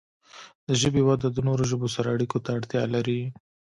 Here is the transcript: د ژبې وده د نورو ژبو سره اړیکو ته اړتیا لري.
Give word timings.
د 0.67 0.69
ژبې 0.81 1.01
وده 1.09 1.27
د 1.31 1.37
نورو 1.47 1.63
ژبو 1.71 1.87
سره 1.95 2.07
اړیکو 2.15 2.37
ته 2.45 2.49
اړتیا 2.57 2.83
لري. 2.95 3.21